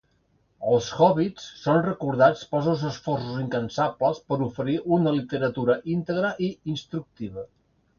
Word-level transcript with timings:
Els 0.69 0.87
Howitts 1.05 1.45
són 1.65 1.81
recordats 1.89 2.41
pels 2.55 2.67
seus 2.71 2.87
esforços 2.93 3.37
incansables 3.45 4.25
per 4.33 4.43
oferir 4.49 4.81
una 5.01 5.19
literatura 5.23 5.81
íntegra 5.99 6.37
i 6.51 6.55
instructiva. 6.79 7.51